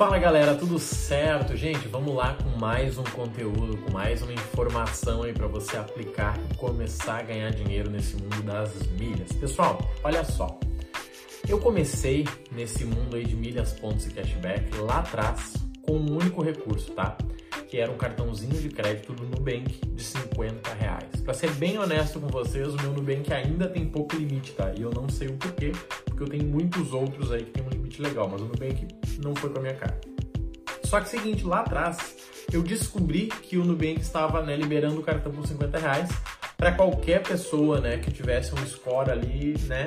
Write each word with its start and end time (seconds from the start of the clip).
Fala 0.00 0.18
galera, 0.18 0.54
tudo 0.54 0.78
certo? 0.78 1.54
Gente, 1.54 1.86
vamos 1.86 2.14
lá 2.14 2.32
com 2.32 2.58
mais 2.58 2.96
um 2.96 3.04
conteúdo, 3.04 3.76
com 3.76 3.92
mais 3.92 4.22
uma 4.22 4.32
informação 4.32 5.24
aí 5.24 5.34
para 5.34 5.46
você 5.46 5.76
aplicar 5.76 6.38
e 6.50 6.56
começar 6.56 7.18
a 7.18 7.22
ganhar 7.22 7.50
dinheiro 7.50 7.90
nesse 7.90 8.16
mundo 8.16 8.42
das 8.42 8.72
milhas. 8.98 9.30
Pessoal, 9.32 9.78
olha 10.02 10.24
só. 10.24 10.58
Eu 11.46 11.58
comecei 11.58 12.26
nesse 12.50 12.82
mundo 12.82 13.14
aí 13.14 13.26
de 13.26 13.36
milhas, 13.36 13.74
pontos 13.74 14.06
e 14.06 14.10
cashback 14.10 14.74
lá 14.78 15.00
atrás 15.00 15.52
com 15.82 15.98
um 15.98 16.16
único 16.16 16.42
recurso, 16.42 16.92
tá? 16.92 17.18
Que 17.68 17.76
era 17.76 17.92
um 17.92 17.98
cartãozinho 17.98 18.58
de 18.58 18.70
crédito 18.70 19.12
do 19.12 19.24
Nubank 19.26 19.86
de 19.86 20.02
50 20.02 20.72
reais. 20.72 21.20
Para 21.22 21.34
ser 21.34 21.50
bem 21.56 21.76
honesto 21.78 22.18
com 22.18 22.28
vocês, 22.28 22.72
o 22.72 22.76
meu 22.80 22.92
Nubank 22.94 23.30
ainda 23.34 23.68
tem 23.68 23.84
pouco 23.84 24.16
limite, 24.16 24.52
tá? 24.52 24.72
E 24.74 24.80
eu 24.80 24.92
não 24.92 25.10
sei 25.10 25.28
o 25.28 25.34
porquê, 25.34 25.72
porque 26.06 26.22
eu 26.22 26.28
tenho 26.28 26.44
muitos 26.44 26.94
outros 26.94 27.30
aí 27.30 27.44
que 27.44 27.50
tem 27.50 27.62
um 27.62 27.68
limite 27.68 27.79
legal, 27.98 28.28
mas 28.28 28.40
o 28.42 28.44
Nubank 28.44 28.86
não 29.22 29.34
foi 29.34 29.50
com 29.50 29.58
a 29.58 29.62
minha 29.62 29.74
cara. 29.74 29.98
Só 30.84 31.00
que 31.00 31.08
seguinte, 31.08 31.44
lá 31.44 31.60
atrás 31.60 32.16
eu 32.52 32.62
descobri 32.62 33.28
que 33.28 33.56
o 33.56 33.64
Nubank 33.64 34.00
estava 34.00 34.42
né, 34.42 34.56
liberando 34.56 35.00
o 35.00 35.02
cartão 35.02 35.32
por 35.32 35.46
50 35.46 35.78
reais 35.78 36.10
para 36.56 36.72
qualquer 36.72 37.22
pessoa 37.22 37.80
né, 37.80 37.98
que 37.98 38.10
tivesse 38.10 38.54
um 38.54 38.66
score 38.66 39.10
ali, 39.10 39.56
né? 39.66 39.86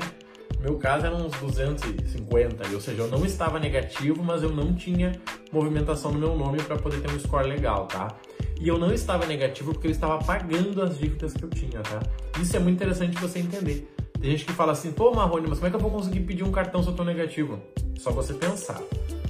No 0.57 0.69
meu 0.69 0.79
caso 0.79 1.05
eram 1.05 1.25
uns 1.25 1.33
250, 1.39 2.67
ou 2.73 2.79
seja, 2.79 3.01
eu 3.01 3.07
não 3.09 3.25
estava 3.25 3.59
negativo, 3.59 4.23
mas 4.23 4.43
eu 4.43 4.49
não 4.49 4.73
tinha 4.73 5.11
movimentação 5.51 6.11
no 6.11 6.19
meu 6.19 6.37
nome 6.37 6.61
para 6.63 6.77
poder 6.77 7.01
ter 7.01 7.11
um 7.11 7.19
score 7.19 7.47
legal, 7.47 7.85
tá? 7.85 8.15
E 8.61 8.67
eu 8.69 8.77
não 8.77 8.93
estava 8.93 9.25
negativo 9.25 9.73
porque 9.73 9.87
eu 9.87 9.91
estava 9.91 10.17
pagando 10.23 10.81
as 10.81 10.97
dívidas 10.97 11.33
que 11.33 11.43
eu 11.43 11.49
tinha, 11.49 11.81
tá? 11.81 12.01
Isso 12.41 12.55
é 12.55 12.59
muito 12.59 12.77
interessante 12.77 13.19
você 13.19 13.39
entender. 13.39 13.93
Tem 14.21 14.31
gente 14.31 14.45
que 14.45 14.53
fala 14.53 14.71
assim, 14.71 14.93
pô 14.93 15.11
Marrone, 15.13 15.47
mas 15.49 15.59
como 15.59 15.67
é 15.67 15.69
que 15.69 15.75
eu 15.75 15.81
vou 15.81 15.91
conseguir 15.91 16.21
pedir 16.21 16.43
um 16.43 16.51
cartão 16.51 16.81
se 16.81 16.87
eu 16.87 16.95
tô 16.95 17.03
negativo? 17.03 17.61
Só 17.97 18.11
você 18.11 18.33
pensar. 18.33 18.81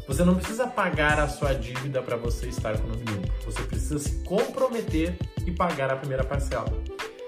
Você 0.08 0.24
não 0.24 0.36
precisa 0.36 0.68
pagar 0.68 1.20
a 1.20 1.28
sua 1.28 1.54
dívida 1.54 2.02
para 2.02 2.18
você 2.18 2.48
estar 2.48 2.78
com 2.78 2.88
o 2.88 2.92
nome 2.92 3.06
limpo. 3.06 3.32
Você 3.46 3.62
precisa 3.64 4.00
se 4.00 4.16
comprometer 4.24 5.16
e 5.46 5.52
pagar 5.52 5.92
a 5.92 5.96
primeira 5.96 6.24
parcela. 6.24 6.72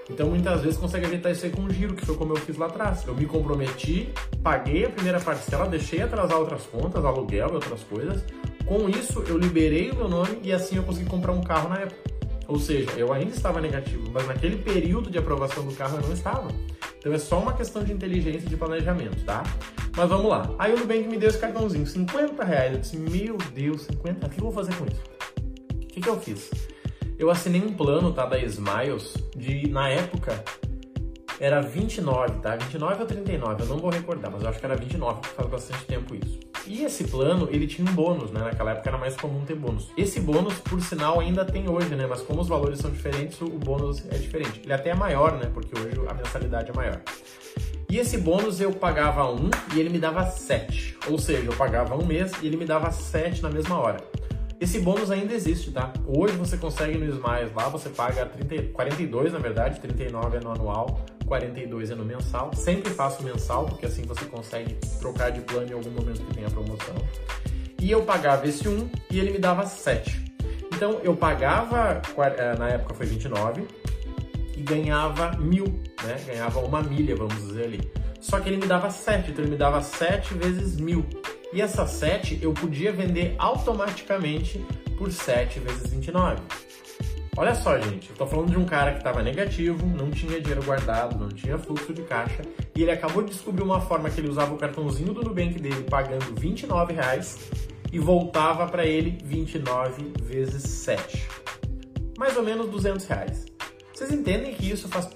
Então 0.08 0.28
muitas 0.28 0.60
vezes 0.60 0.78
consegue 0.78 1.06
evitar 1.06 1.30
isso 1.30 1.44
aí 1.44 1.50
com 1.50 1.62
um 1.62 1.70
giro, 1.70 1.94
que 1.94 2.04
foi 2.04 2.16
como 2.16 2.32
eu 2.32 2.36
fiz 2.36 2.56
lá 2.56 2.66
atrás. 2.66 3.04
Eu 3.06 3.14
me 3.14 3.26
comprometi, 3.26 4.12
paguei 4.42 4.84
a 4.84 4.90
primeira 4.90 5.20
parcela, 5.20 5.66
deixei 5.66 6.02
atrasar 6.02 6.38
outras 6.38 6.62
contas, 6.64 7.04
aluguel 7.04 7.48
e 7.50 7.54
outras 7.54 7.82
coisas. 7.82 8.22
Com 8.66 8.88
isso, 8.88 9.24
eu 9.26 9.38
liberei 9.38 9.90
o 9.90 9.96
meu 9.96 10.08
nome 10.08 10.38
e 10.42 10.52
assim 10.52 10.76
eu 10.76 10.82
consegui 10.82 11.08
comprar 11.08 11.32
um 11.32 11.42
carro 11.42 11.68
na 11.68 11.80
época. 11.80 12.16
Ou 12.46 12.58
seja, 12.60 12.90
eu 12.96 13.12
ainda 13.12 13.34
estava 13.34 13.60
negativo, 13.60 14.08
mas 14.12 14.26
naquele 14.26 14.56
período 14.56 15.10
de 15.10 15.18
aprovação 15.18 15.66
do 15.66 15.74
carro 15.74 15.96
eu 15.96 16.02
não 16.02 16.12
estava. 16.12 16.48
Então 16.98 17.12
é 17.12 17.18
só 17.18 17.40
uma 17.40 17.52
questão 17.52 17.82
de 17.82 17.92
inteligência 17.92 18.46
e 18.46 18.48
de 18.48 18.56
planejamento, 18.56 19.24
tá? 19.24 19.42
Mas 19.96 20.10
vamos 20.10 20.28
lá. 20.28 20.54
Aí 20.58 20.74
o 20.74 20.78
Nubank 20.78 21.08
me 21.08 21.16
deu 21.16 21.30
esse 21.30 21.38
cartãozinho, 21.38 21.86
50 21.86 22.44
reais. 22.44 22.74
Eu 22.74 22.80
disse, 22.80 22.96
meu 22.98 23.38
Deus, 23.54 23.82
50? 23.84 24.26
O 24.26 24.30
que 24.30 24.38
eu 24.38 24.44
vou 24.44 24.52
fazer 24.52 24.74
com 24.74 24.84
isso? 24.84 25.02
O 25.74 25.86
que, 25.86 26.00
que 26.02 26.08
eu 26.08 26.20
fiz? 26.20 26.50
Eu 27.18 27.30
assinei 27.30 27.62
um 27.62 27.72
plano, 27.72 28.12
tá, 28.12 28.26
da 28.26 28.38
Smiles, 28.38 29.14
de, 29.34 29.70
na 29.70 29.88
época, 29.88 30.44
era 31.40 31.62
29, 31.62 32.40
tá? 32.40 32.56
29 32.56 33.00
ou 33.00 33.06
39, 33.06 33.62
eu 33.62 33.66
não 33.66 33.78
vou 33.78 33.88
recordar, 33.88 34.30
mas 34.30 34.42
eu 34.42 34.50
acho 34.50 34.60
que 34.60 34.66
era 34.66 34.76
29, 34.76 35.20
porque 35.20 35.34
faz 35.34 35.48
bastante 35.48 35.86
tempo 35.86 36.14
isso. 36.14 36.38
E 36.66 36.84
esse 36.84 37.04
plano, 37.04 37.48
ele 37.50 37.66
tinha 37.66 37.88
um 37.88 37.94
bônus, 37.94 38.30
né? 38.30 38.40
Naquela 38.40 38.72
época 38.72 38.90
era 38.90 38.98
mais 38.98 39.16
comum 39.16 39.46
ter 39.46 39.54
bônus. 39.54 39.88
Esse 39.96 40.20
bônus, 40.20 40.58
por 40.58 40.80
sinal, 40.82 41.20
ainda 41.20 41.42
tem 41.42 41.70
hoje, 41.70 41.94
né? 41.94 42.06
Mas 42.06 42.20
como 42.20 42.42
os 42.42 42.48
valores 42.48 42.80
são 42.80 42.90
diferentes, 42.90 43.40
o 43.40 43.48
bônus 43.48 44.04
é 44.10 44.18
diferente. 44.18 44.60
Ele 44.62 44.72
até 44.74 44.90
é 44.90 44.94
maior, 44.94 45.38
né? 45.38 45.50
Porque 45.54 45.78
hoje 45.78 45.98
a 46.06 46.12
mensalidade 46.12 46.70
é 46.70 46.74
maior. 46.74 47.00
E 47.88 47.98
esse 47.98 48.18
bônus 48.18 48.60
eu 48.60 48.72
pagava 48.72 49.30
um 49.30 49.48
e 49.74 49.78
ele 49.80 49.88
me 49.88 49.98
dava 49.98 50.26
sete. 50.26 50.96
Ou 51.08 51.18
seja, 51.18 51.44
eu 51.44 51.54
pagava 51.54 51.96
um 51.96 52.04
mês 52.04 52.32
e 52.42 52.46
ele 52.46 52.56
me 52.56 52.64
dava 52.64 52.90
sete 52.90 53.42
na 53.42 53.48
mesma 53.48 53.78
hora. 53.78 53.98
Esse 54.58 54.80
bônus 54.80 55.10
ainda 55.10 55.34
existe, 55.34 55.70
tá? 55.70 55.92
Hoje 56.06 56.34
você 56.34 56.56
consegue 56.56 56.96
no 56.96 57.04
Smiles 57.04 57.54
lá, 57.54 57.68
você 57.68 57.90
paga 57.90 58.24
30, 58.24 58.72
42 58.72 59.32
na 59.32 59.38
verdade, 59.38 59.78
39 59.80 60.38
é 60.38 60.40
no 60.40 60.50
anual, 60.50 61.00
42 61.26 61.90
é 61.90 61.94
no 61.94 62.04
mensal. 62.04 62.50
Sempre 62.54 62.90
faço 62.90 63.22
mensal, 63.22 63.66
porque 63.66 63.84
assim 63.84 64.02
você 64.02 64.24
consegue 64.24 64.74
trocar 64.98 65.30
de 65.30 65.42
plano 65.42 65.70
em 65.70 65.74
algum 65.74 65.90
momento 65.90 66.22
que 66.22 66.34
tenha 66.34 66.48
promoção. 66.50 66.94
E 67.80 67.90
eu 67.90 68.02
pagava 68.02 68.48
esse 68.48 68.66
um 68.66 68.88
e 69.10 69.20
ele 69.20 69.30
me 69.30 69.38
dava 69.38 69.66
7. 69.66 70.24
Então 70.74 71.00
eu 71.04 71.14
pagava, 71.14 72.00
eh, 72.18 72.56
na 72.58 72.68
época 72.70 72.94
foi 72.94 73.06
29, 73.06 73.66
e 74.56 74.62
ganhava 74.62 75.36
mil, 75.38 75.66
né? 76.02 76.16
Ganhava 76.26 76.60
uma 76.60 76.82
milha, 76.82 77.14
vamos 77.14 77.36
dizer 77.36 77.64
ali. 77.64 77.90
Só 78.20 78.40
que 78.40 78.48
ele 78.48 78.56
me 78.56 78.66
dava 78.66 78.90
7, 78.90 79.30
então 79.30 79.44
ele 79.44 79.52
me 79.52 79.58
dava 79.58 79.80
7 79.82 80.34
vezes 80.34 80.80
mil. 80.80 81.06
E 81.52 81.60
essa 81.60 81.86
7 81.86 82.40
eu 82.42 82.52
podia 82.52 82.92
vender 82.92 83.34
automaticamente 83.38 84.64
por 84.98 85.12
7 85.12 85.60
vezes 85.60 85.90
29. 85.90 86.42
Olha 87.38 87.54
só, 87.54 87.78
gente, 87.78 88.08
eu 88.08 88.16
tô 88.16 88.26
falando 88.26 88.50
de 88.50 88.56
um 88.56 88.64
cara 88.64 88.92
que 88.92 88.98
estava 88.98 89.22
negativo, 89.22 89.86
não 89.86 90.10
tinha 90.10 90.40
dinheiro 90.40 90.64
guardado, 90.64 91.18
não 91.18 91.28
tinha 91.28 91.58
fluxo 91.58 91.92
de 91.92 92.00
caixa, 92.02 92.40
e 92.74 92.82
ele 92.82 92.90
acabou 92.90 93.22
de 93.22 93.30
descobrir 93.30 93.62
uma 93.62 93.78
forma 93.78 94.08
que 94.08 94.18
ele 94.18 94.30
usava 94.30 94.54
o 94.54 94.56
cartãozinho 94.56 95.12
do 95.12 95.22
Nubank 95.22 95.60
dele 95.60 95.82
pagando 95.82 96.34
29 96.40 96.94
reais 96.94 97.50
e 97.92 97.98
voltava 97.98 98.66
para 98.66 98.86
ele 98.86 99.18
29 99.22 100.12
vezes 100.22 100.62
7. 100.62 101.28
Mais 102.18 102.34
ou 102.38 102.42
menos 102.42 102.70
200 102.70 103.06
reais. 103.06 103.55
Vocês 103.96 104.12
entendem 104.12 104.52
que 104.52 104.70
isso 104.70 104.88
faz 104.88 105.08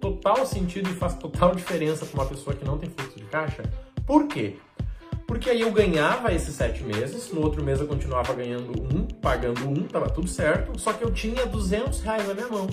total 0.00 0.46
sentido 0.46 0.88
e 0.88 0.94
faz 0.94 1.12
total 1.16 1.52
diferença 1.54 2.06
para 2.06 2.22
uma 2.22 2.26
pessoa 2.26 2.56
que 2.56 2.64
não 2.64 2.78
tem 2.78 2.88
fluxo 2.88 3.18
de 3.18 3.26
caixa? 3.26 3.62
Por 4.06 4.26
quê? 4.26 4.56
Porque 5.26 5.50
aí 5.50 5.60
eu 5.60 5.70
ganhava 5.70 6.32
esses 6.32 6.54
sete 6.54 6.82
meses, 6.82 7.30
no 7.30 7.42
outro 7.42 7.62
mês 7.62 7.80
eu 7.80 7.86
continuava 7.86 8.32
ganhando 8.32 8.72
um, 8.82 9.04
pagando 9.04 9.68
um, 9.68 9.86
tava 9.86 10.08
tudo 10.08 10.26
certo, 10.26 10.80
só 10.80 10.94
que 10.94 11.04
eu 11.04 11.12
tinha 11.12 11.44
200 11.44 12.00
reais 12.00 12.26
na 12.26 12.32
minha 12.32 12.48
mão. 12.48 12.66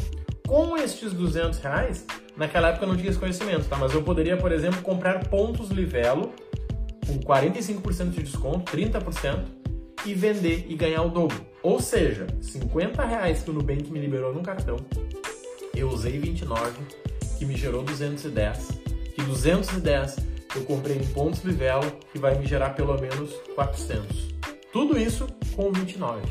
Com 0.48 0.78
estes 0.78 1.12
200 1.12 1.60
reais, 1.60 2.06
naquela 2.38 2.70
época 2.70 2.86
eu 2.86 2.88
não 2.88 2.96
tinha 2.96 3.10
esse 3.10 3.20
conhecimento, 3.20 3.68
tá? 3.68 3.76
Mas 3.76 3.94
eu 3.94 4.02
poderia, 4.02 4.38
por 4.38 4.54
exemplo, 4.54 4.82
comprar 4.84 5.28
pontos 5.28 5.70
Livelo 5.70 6.34
com 7.06 7.20
45% 7.20 8.12
de 8.12 8.24
desconto, 8.24 8.72
30%, 8.72 9.44
e 10.06 10.14
vender 10.14 10.66
e 10.70 10.76
ganhar 10.76 11.02
o 11.02 11.10
dobro. 11.10 11.46
Ou 11.62 11.82
seja, 11.82 12.28
50 12.42 13.04
reais 13.04 13.42
que 13.42 13.50
o 13.50 13.54
Nubank 13.54 13.92
me 13.92 14.00
liberou 14.00 14.34
num 14.34 14.44
cartão, 14.44 14.78
eu 15.80 15.90
usei 15.90 16.18
29, 16.18 16.72
que 17.38 17.46
me 17.46 17.56
gerou 17.56 17.84
210, 17.84 18.70
que 19.14 19.22
210 19.22 20.16
eu 20.56 20.64
comprei 20.64 20.98
em 20.98 21.06
pontos 21.08 21.44
Livelo, 21.44 21.92
que 22.12 22.18
vai 22.20 22.38
me 22.38 22.46
gerar 22.46 22.72
pelo 22.72 23.00
menos 23.00 23.32
400. 23.56 24.34
Tudo 24.72 24.98
isso 24.98 25.28
com 25.56 25.72
29. 25.72 26.22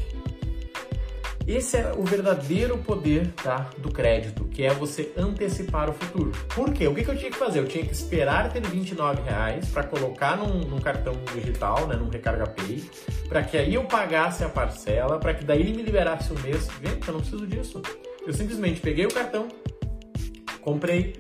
Esse 1.46 1.76
é 1.76 1.92
o 1.94 2.02
verdadeiro 2.02 2.78
poder 2.78 3.30
tá, 3.32 3.68
do 3.76 3.90
crédito, 3.90 4.44
que 4.46 4.64
é 4.64 4.72
você 4.72 5.12
antecipar 5.14 5.90
o 5.90 5.92
futuro. 5.92 6.32
Por 6.54 6.72
quê? 6.72 6.86
O 6.86 6.94
que, 6.94 7.06
eu 7.06 7.16
tinha 7.16 7.30
que 7.30 7.36
fazer? 7.36 7.58
Eu 7.58 7.68
tinha 7.68 7.84
que 7.84 7.92
esperar 7.92 8.50
ter 8.50 8.62
29 8.62 9.20
reais 9.22 9.68
para 9.68 9.82
colocar 9.82 10.38
num, 10.38 10.60
num, 10.60 10.80
cartão 10.80 11.14
digital, 11.34 11.86
né, 11.86 11.96
num 11.96 12.08
Recarga 12.08 12.46
Pay, 12.46 12.82
para 13.28 13.42
que 13.42 13.58
aí 13.58 13.74
eu 13.74 13.84
pagasse 13.84 14.42
a 14.42 14.48
parcela, 14.48 15.18
para 15.18 15.34
que 15.34 15.44
daí 15.44 15.60
ele 15.60 15.74
me 15.74 15.82
liberasse 15.82 16.32
o 16.32 16.40
mês. 16.40 16.66
Gente, 16.82 17.06
eu 17.06 17.12
não 17.12 17.20
preciso 17.20 17.46
disso. 17.46 17.82
Eu 18.26 18.32
simplesmente 18.32 18.80
peguei 18.80 19.04
o 19.04 19.12
cartão, 19.12 19.48
comprei 20.62 21.12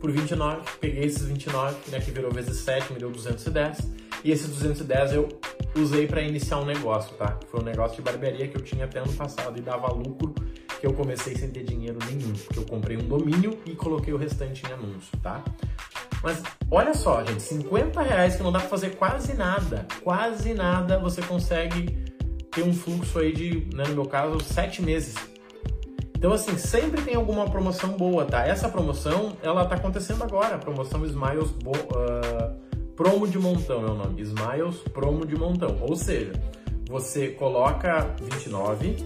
por 0.00 0.12
29, 0.12 0.62
peguei 0.80 1.04
esses 1.04 1.24
29, 1.24 1.90
né, 1.90 2.00
que 2.00 2.12
virou 2.12 2.30
vezes 2.30 2.58
7, 2.58 2.92
me 2.92 3.00
deu 3.00 3.10
210, 3.10 3.90
e 4.22 4.30
esses 4.30 4.48
210 4.48 5.12
eu 5.12 5.28
usei 5.74 6.06
para 6.06 6.22
iniciar 6.22 6.58
um 6.58 6.64
negócio, 6.64 7.16
tá? 7.16 7.36
Foi 7.50 7.60
um 7.60 7.64
negócio 7.64 7.96
de 7.96 8.02
barbearia 8.02 8.46
que 8.46 8.56
eu 8.56 8.62
tinha 8.62 8.84
até 8.84 9.00
ano 9.00 9.12
passado 9.12 9.58
e 9.58 9.60
dava 9.60 9.92
lucro, 9.92 10.34
que 10.80 10.86
eu 10.86 10.92
comecei 10.92 11.34
sem 11.34 11.50
ter 11.50 11.64
dinheiro 11.64 11.98
nenhum, 12.06 12.32
porque 12.32 12.58
eu 12.60 12.64
comprei 12.64 12.96
um 12.96 13.08
domínio 13.08 13.58
e 13.66 13.74
coloquei 13.74 14.14
o 14.14 14.16
restante 14.16 14.62
em 14.64 14.72
anúncio, 14.72 15.18
tá? 15.20 15.42
Mas 16.22 16.40
olha 16.70 16.94
só, 16.94 17.24
gente, 17.24 17.42
50 17.42 18.00
reais 18.02 18.36
que 18.36 18.42
não 18.42 18.52
dá 18.52 18.60
pra 18.60 18.68
fazer 18.68 18.90
quase 18.90 19.34
nada, 19.34 19.84
quase 20.04 20.54
nada, 20.54 20.96
você 20.98 21.20
consegue 21.22 22.04
ter 22.52 22.62
um 22.62 22.72
fluxo 22.72 23.18
aí 23.18 23.32
de, 23.32 23.68
né, 23.74 23.84
no 23.88 23.94
meu 23.94 24.06
caso, 24.06 24.38
7 24.40 24.80
meses 24.82 25.16
então, 26.22 26.32
assim, 26.32 26.56
sempre 26.56 27.02
tem 27.02 27.16
alguma 27.16 27.50
promoção 27.50 27.88
boa, 27.94 28.24
tá? 28.24 28.46
Essa 28.46 28.68
promoção, 28.68 29.36
ela 29.42 29.64
tá 29.64 29.74
acontecendo 29.74 30.22
agora, 30.22 30.56
promoção 30.56 31.04
Smiles 31.04 31.50
Bo 31.50 31.72
uh, 31.72 32.94
Promo 32.94 33.26
de 33.26 33.40
Montão 33.40 33.84
é 33.84 33.90
o 33.90 33.94
nome, 33.96 34.22
Smiles 34.22 34.76
Promo 34.92 35.26
de 35.26 35.34
Montão. 35.34 35.78
Ou 35.80 35.96
seja, 35.96 36.32
você 36.88 37.30
coloca 37.30 38.14
29, 38.20 39.04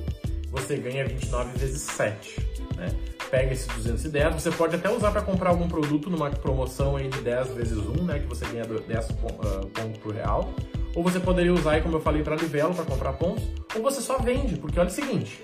você 0.51 0.77
ganha 0.77 1.07
29 1.07 1.59
vezes 1.59 1.81
7, 1.81 2.39
né? 2.77 2.89
Pega 3.31 3.55
esses 3.55 3.67
210, 3.67 4.35
você 4.35 4.51
pode 4.51 4.77
até 4.77 4.95
usar 4.95 5.11
para 5.11 5.23
comprar 5.23 5.49
algum 5.49 5.69
produto 5.69 6.11
numa 6.11 6.29
promoção 6.29 6.97
aí 6.97 7.09
de 7.09 7.23
10 7.23 7.49
vezes 7.55 7.79
1, 7.79 7.93
né? 8.05 8.19
Que 8.19 8.27
você 8.27 8.45
ganha 8.45 8.67
10 8.67 9.13
pontos 9.13 9.99
por 10.03 10.15
real. 10.15 10.53
Ou 10.95 11.03
você 11.03 11.19
poderia 11.19 11.55
usar, 11.55 11.83
como 11.83 11.97
eu 11.97 12.01
falei, 12.01 12.23
para 12.23 12.37
Livelo 12.37 12.75
para 12.75 12.85
comprar 12.85 13.15
pontos. 13.15 13.43
Ou 13.75 13.81
você 13.81 14.03
só 14.03 14.19
vende, 14.19 14.57
porque 14.57 14.79
olha 14.79 14.91
o 14.91 14.93
seguinte, 14.93 15.43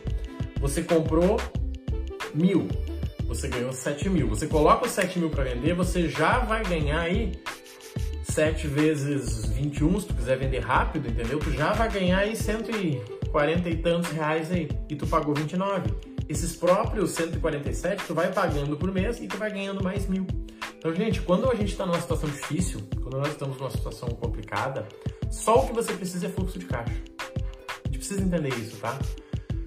você 0.61 0.83
comprou 0.83 1.39
mil, 2.35 2.69
você 3.27 3.49
ganhou 3.49 3.73
7 3.73 4.09
mil. 4.09 4.29
Você 4.29 4.47
coloca 4.47 4.87
os 4.87 4.93
7 4.93 5.19
mil 5.19 5.31
para 5.31 5.45
vender, 5.45 5.75
você 5.75 6.09
já 6.09 6.39
vai 6.41 6.63
ganhar 6.65 7.01
aí 7.01 7.33
7 8.25 8.67
vezes 8.67 9.47
21, 9.47 10.01
se 10.01 10.07
tu 10.07 10.15
quiser 10.15 10.39
vender 10.39 10.61
rápido, 10.61 11.09
entendeu? 11.09 11.39
Tu 11.39 11.51
já 11.53 11.73
vai 11.73 11.91
ganhar 11.91 12.19
aí 12.19 12.37
140 12.37 13.69
e 13.69 13.77
tantos 13.77 14.11
reais 14.11 14.51
aí, 14.51 14.69
e 14.89 14.97
tu 14.97 15.07
pagou 15.07 15.35
29. 15.35 15.91
Esses 16.29 16.57
próprios 16.57 17.11
147 17.11 18.05
tu 18.07 18.15
vai 18.15 18.33
pagando 18.33 18.77
por 18.77 18.91
mês 18.93 19.21
e 19.21 19.27
tu 19.27 19.37
vai 19.37 19.51
ganhando 19.51 19.83
mais 19.83 20.07
mil. 20.07 20.27
Então, 20.79 20.95
gente, 20.95 21.21
quando 21.21 21.51
a 21.51 21.55
gente 21.55 21.73
está 21.73 21.85
numa 21.85 22.01
situação 22.01 22.29
difícil, 22.29 22.81
quando 23.03 23.19
nós 23.19 23.29
estamos 23.29 23.57
numa 23.59 23.71
situação 23.71 24.09
complicada, 24.11 24.87
só 25.31 25.63
o 25.63 25.67
que 25.69 25.75
você 25.75 25.93
precisa 25.93 26.27
é 26.27 26.29
fluxo 26.29 26.59
de 26.59 26.65
caixa. 26.67 26.95
A 27.85 27.89
gente 27.89 27.99
precisa 27.99 28.23
entender 28.23 28.53
isso, 28.55 28.77
tá? 28.79 28.99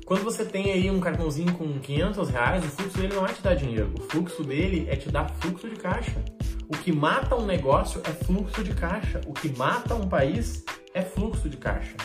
Quando 0.05 0.23
você 0.23 0.45
tem 0.45 0.71
aí 0.71 0.91
um 0.91 0.99
cartãozinho 0.99 1.51
com 1.53 1.79
500 1.79 2.29
reais, 2.29 2.63
o 2.63 2.67
fluxo 2.67 2.97
dele 2.99 3.15
não 3.15 3.25
é 3.25 3.33
te 3.33 3.41
dar 3.41 3.55
dinheiro, 3.55 3.91
o 3.97 4.03
fluxo 4.03 4.43
dele 4.43 4.85
é 4.87 4.95
te 4.95 5.09
dar 5.09 5.27
fluxo 5.39 5.67
de 5.67 5.75
caixa. 5.77 6.23
O 6.69 6.77
que 6.77 6.91
mata 6.91 7.35
um 7.35 7.43
negócio 7.43 7.99
é 8.03 8.11
fluxo 8.11 8.63
de 8.63 8.71
caixa. 8.75 9.19
O 9.25 9.33
que 9.33 9.49
mata 9.57 9.95
um 9.95 10.07
país 10.07 10.63
é 10.93 11.01
fluxo 11.01 11.49
de 11.49 11.57
caixa. 11.57 11.95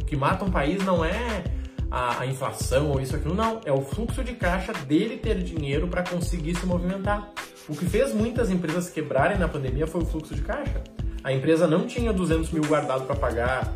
O 0.00 0.04
que 0.04 0.16
mata 0.16 0.44
um 0.44 0.50
país 0.50 0.84
não 0.84 1.04
é 1.04 1.44
a, 1.88 2.22
a 2.22 2.26
inflação 2.26 2.90
ou 2.90 3.00
isso 3.00 3.14
aquilo, 3.14 3.36
não. 3.36 3.60
É 3.64 3.70
o 3.70 3.82
fluxo 3.82 4.24
de 4.24 4.34
caixa 4.34 4.72
dele 4.72 5.16
ter 5.16 5.40
dinheiro 5.40 5.86
para 5.86 6.02
conseguir 6.02 6.56
se 6.56 6.66
movimentar. 6.66 7.32
O 7.68 7.76
que 7.76 7.86
fez 7.86 8.12
muitas 8.12 8.50
empresas 8.50 8.90
quebrarem 8.90 9.38
na 9.38 9.46
pandemia 9.46 9.86
foi 9.86 10.02
o 10.02 10.06
fluxo 10.06 10.34
de 10.34 10.42
caixa. 10.42 10.82
A 11.22 11.32
empresa 11.32 11.68
não 11.68 11.86
tinha 11.86 12.12
200 12.12 12.50
mil 12.50 12.64
guardado 12.64 13.06
para 13.06 13.14
pagar 13.14 13.72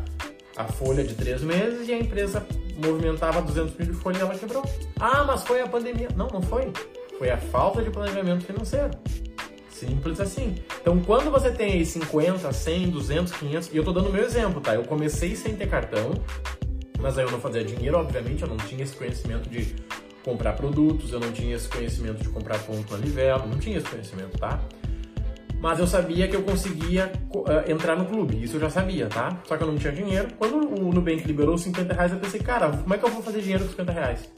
a 0.57 0.65
folha 0.65 1.01
de 1.01 1.15
três 1.15 1.41
meses 1.41 1.87
e 1.87 1.93
a 1.93 1.97
empresa 1.97 2.45
movimentava 2.79 3.41
200 3.41 3.75
mil 3.75 3.87
de 3.87 3.93
folha 3.93 4.17
e 4.17 4.21
ela 4.21 4.37
quebrou. 4.37 4.63
Ah, 4.99 5.23
mas 5.23 5.43
foi 5.43 5.61
a 5.61 5.67
pandemia. 5.67 6.09
Não, 6.15 6.27
não 6.27 6.41
foi. 6.41 6.71
Foi 7.17 7.29
a 7.29 7.37
falta 7.37 7.81
de 7.81 7.89
planejamento 7.89 8.45
financeiro. 8.45 8.91
Simples 9.69 10.19
assim. 10.19 10.55
Então, 10.81 10.99
quando 10.99 11.31
você 11.31 11.51
tem 11.51 11.73
aí 11.73 11.85
50, 11.85 12.51
100, 12.51 12.89
200, 12.89 13.33
500, 13.33 13.73
e 13.73 13.77
eu 13.77 13.83
tô 13.83 13.93
dando 13.93 14.11
meu 14.11 14.23
exemplo, 14.23 14.59
tá? 14.59 14.75
Eu 14.75 14.83
comecei 14.83 15.35
sem 15.35 15.55
ter 15.55 15.69
cartão, 15.69 16.11
mas 16.99 17.17
aí 17.17 17.25
eu 17.25 17.31
não 17.31 17.39
fazia 17.39 17.63
dinheiro, 17.63 17.97
obviamente, 17.97 18.43
eu 18.43 18.49
não 18.49 18.57
tinha 18.57 18.83
esse 18.83 18.95
conhecimento 18.95 19.49
de 19.49 19.75
comprar 20.23 20.53
produtos, 20.53 21.13
eu 21.13 21.19
não 21.19 21.31
tinha 21.31 21.55
esse 21.55 21.69
conhecimento 21.69 22.21
de 22.21 22.29
comprar 22.29 22.59
ponto 22.59 22.91
na 22.91 22.99
livela, 22.99 23.45
não 23.45 23.57
tinha 23.57 23.77
esse 23.77 23.87
conhecimento, 23.87 24.37
tá? 24.37 24.59
Mas 25.59 25.77
eu 25.77 25.87
sabia 25.87 26.27
que 26.27 26.35
eu 26.35 26.41
conseguia 26.41 27.11
uh, 27.33 27.69
entrar 27.69 27.95
no 27.95 28.05
clube, 28.05 28.41
isso 28.41 28.55
eu 28.55 28.61
já 28.61 28.69
sabia, 28.69 29.07
tá? 29.07 29.37
Só 29.45 29.57
que 29.57 29.63
eu 29.63 29.67
não 29.67 29.77
tinha 29.77 29.91
dinheiro. 29.91 30.29
Quando 30.37 30.55
o 30.55 30.93
Nubank 30.93 31.23
liberou 31.25 31.57
50 31.57 31.93
reais, 31.93 32.11
eu 32.13 32.19
pensei, 32.19 32.39
cara, 32.39 32.69
como 32.69 32.93
é 32.93 32.97
que 32.97 33.05
eu 33.05 33.09
vou 33.09 33.21
fazer 33.21 33.41
dinheiro 33.41 33.65
com 33.65 33.71
50 33.71 33.91
reais? 33.91 34.29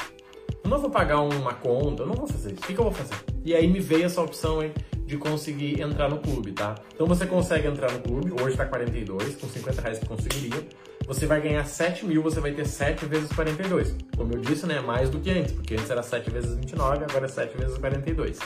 Eu 0.64 0.70
não 0.70 0.80
vou 0.80 0.90
pagar 0.90 1.22
uma 1.22 1.54
conta, 1.54 2.04
eu 2.04 2.08
não 2.08 2.16
vou 2.16 2.28
fazer 2.28 2.54
isso. 2.54 2.62
O 2.64 2.68
que, 2.68 2.74
que 2.74 2.80
eu 2.80 2.86
vou 2.86 2.94
fazer? 2.94 3.16
E 3.46 3.54
aí 3.54 3.68
me 3.68 3.80
veio 3.80 4.06
essa 4.06 4.22
opção 4.22 4.64
hein, 4.64 4.72
de 5.06 5.18
conseguir 5.18 5.80
entrar 5.80 6.10
no 6.10 6.18
clube, 6.18 6.54
tá? 6.54 6.76
Então 6.94 7.06
você 7.06 7.26
consegue 7.26 7.68
entrar 7.68 7.92
no 7.92 8.00
clube, 8.00 8.34
hoje 8.42 8.58
tá 8.58 8.66
42, 8.66 9.36
com 9.36 9.48
50 9.48 9.82
reais 9.82 10.00
que 10.00 10.08
conseguiria. 10.08 10.66
Você 11.08 11.26
vai 11.26 11.42
ganhar 11.42 11.66
7 11.66 12.06
mil, 12.06 12.24
você 12.24 12.40
vai 12.40 12.52
ter 12.52 12.66
7 12.66 13.06
vezes 13.06 13.32
42. 13.34 13.96
Como 14.16 14.34
eu 14.34 14.40
disse, 14.40 14.66
né? 14.66 14.80
Mais 14.80 15.10
do 15.10 15.20
que 15.20 15.30
antes, 15.30 15.52
porque 15.52 15.74
antes 15.74 15.90
era 15.90 16.02
7 16.02 16.30
vezes 16.32 16.56
29, 16.56 17.04
agora 17.04 17.26
é 17.26 17.28
7 17.28 17.58
vezes 17.58 17.78
42. 17.78 18.40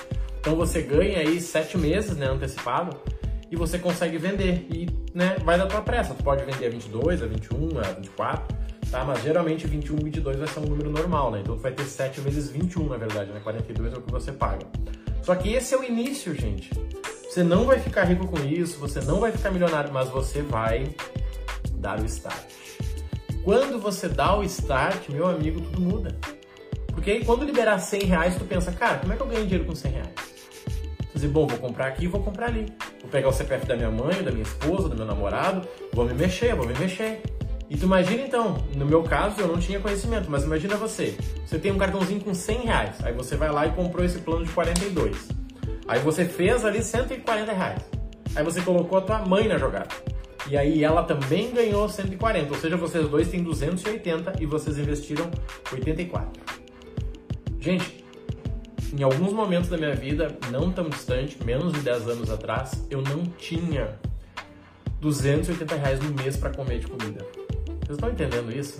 Então 0.45 0.55
você 0.55 0.79
ganha 0.79 1.17
aí 1.17 1.41
7 1.41 1.75
meses, 1.75 2.15
né, 2.15 2.27
antecipado, 2.27 2.95
e 3.49 3.55
você 3.55 3.79
consegue 3.79 4.19
vender. 4.19 4.67
E, 4.69 4.87
né, 5.11 5.37
vai 5.43 5.57
da 5.57 5.65
tua 5.65 5.81
pressa. 5.81 6.13
Tu 6.13 6.21
pode 6.21 6.45
vender 6.45 6.67
a 6.67 6.69
22, 6.69 7.23
a 7.23 7.25
21, 7.25 7.79
a 7.79 7.81
24, 7.93 8.55
tá? 8.91 9.03
Mas 9.03 9.23
geralmente 9.23 9.65
21, 9.65 9.95
22 9.95 10.37
vai 10.37 10.47
ser 10.47 10.59
um 10.59 10.65
número 10.65 10.91
normal, 10.91 11.31
né? 11.31 11.39
Então 11.41 11.55
tu 11.55 11.63
vai 11.63 11.71
ter 11.71 11.85
7 11.85 12.21
vezes 12.21 12.51
21, 12.51 12.89
na 12.89 12.95
verdade, 12.95 13.31
né? 13.31 13.39
42 13.43 13.91
é 13.91 13.97
o 13.97 14.01
que 14.03 14.11
você 14.11 14.31
paga. 14.31 14.67
Só 15.23 15.33
que 15.33 15.51
esse 15.51 15.73
é 15.73 15.79
o 15.79 15.83
início, 15.83 16.35
gente. 16.35 16.69
Você 17.27 17.41
não 17.41 17.65
vai 17.65 17.79
ficar 17.79 18.03
rico 18.03 18.27
com 18.27 18.37
isso, 18.45 18.77
você 18.77 19.01
não 19.01 19.19
vai 19.19 19.31
ficar 19.31 19.49
milionário, 19.49 19.91
mas 19.91 20.09
você 20.09 20.43
vai 20.43 20.93
dar 21.73 21.99
o 21.99 22.05
start. 22.05 22.51
Quando 23.43 23.79
você 23.79 24.07
dá 24.07 24.37
o 24.37 24.43
start, 24.43 25.09
meu 25.09 25.25
amigo, 25.25 25.59
tudo 25.59 25.81
muda. 25.81 26.15
Porque 26.93 27.09
aí 27.09 27.25
quando 27.25 27.43
liberar 27.43 27.79
100 27.79 28.03
reais, 28.03 28.35
tu 28.37 28.45
pensa, 28.45 28.71
cara, 28.71 28.99
como 28.99 29.11
é 29.11 29.15
que 29.15 29.23
eu 29.23 29.27
ganho 29.27 29.41
dinheiro 29.41 29.65
com 29.65 29.73
100 29.73 29.91
reais? 29.91 30.34
Dizer, 31.15 31.29
bom, 31.29 31.47
vou 31.47 31.57
comprar 31.57 31.87
aqui, 31.87 32.07
vou 32.07 32.21
comprar 32.21 32.47
ali. 32.47 32.65
Vou 32.99 33.09
pegar 33.09 33.29
o 33.29 33.31
CPF 33.31 33.65
da 33.65 33.77
minha 33.77 33.89
mãe, 33.89 34.21
da 34.21 34.31
minha 34.31 34.43
esposa, 34.43 34.89
do 34.89 34.97
meu 34.97 35.05
namorado, 35.05 35.65
vou 35.93 36.05
me 36.05 36.13
mexer, 36.13 36.53
vou 36.53 36.67
me 36.67 36.77
mexer. 36.77 37.21
E 37.69 37.77
tu 37.77 37.85
imagina 37.85 38.21
então, 38.21 38.57
no 38.75 38.85
meu 38.85 39.01
caso 39.01 39.39
eu 39.39 39.47
não 39.47 39.57
tinha 39.57 39.79
conhecimento, 39.79 40.29
mas 40.29 40.43
imagina 40.43 40.75
você, 40.75 41.17
você 41.45 41.57
tem 41.57 41.71
um 41.71 41.77
cartãozinho 41.77 42.19
com 42.19 42.33
100 42.33 42.57
reais, 42.59 42.95
aí 43.03 43.13
você 43.13 43.35
vai 43.37 43.49
lá 43.49 43.65
e 43.65 43.71
comprou 43.71 44.05
esse 44.05 44.19
plano 44.19 44.45
de 44.45 44.51
42. 44.51 45.29
Aí 45.87 45.99
você 45.99 46.25
fez 46.25 46.65
ali 46.65 46.83
140 46.83 47.53
reais. 47.53 47.81
Aí 48.35 48.43
você 48.43 48.61
colocou 48.61 48.97
a 48.97 49.01
tua 49.01 49.19
mãe 49.19 49.47
na 49.47 49.57
jogada. 49.57 49.87
E 50.49 50.57
aí 50.57 50.83
ela 50.83 51.01
também 51.03 51.51
ganhou 51.51 51.87
140, 51.87 52.53
ou 52.53 52.59
seja, 52.59 52.75
vocês 52.75 53.07
dois 53.07 53.29
têm 53.29 53.41
280 53.41 54.33
e 54.41 54.45
vocês 54.45 54.77
investiram 54.77 55.31
84. 55.71 56.43
Gente, 57.59 58.04
em 58.97 59.03
alguns 59.03 59.33
momentos 59.33 59.69
da 59.69 59.77
minha 59.77 59.93
vida, 59.93 60.37
não 60.49 60.71
tão 60.71 60.87
distante, 60.87 61.37
menos 61.43 61.73
de 61.73 61.81
10 61.81 62.07
anos 62.07 62.29
atrás, 62.29 62.85
eu 62.89 63.01
não 63.01 63.23
tinha 63.25 63.99
280 65.01 65.75
reais 65.75 65.99
no 65.99 66.11
mês 66.13 66.37
para 66.37 66.49
comer 66.51 66.79
de 66.79 66.87
comida. 66.87 67.25
Vocês 67.81 67.97
estão 67.97 68.09
entendendo 68.09 68.55
isso? 68.55 68.79